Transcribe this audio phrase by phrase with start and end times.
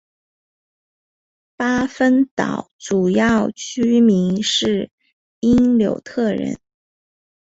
[1.55, 4.89] 巴芬岛主要居民是
[5.41, 6.59] 因纽特人。